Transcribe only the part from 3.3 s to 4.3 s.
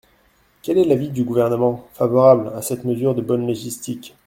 légistique.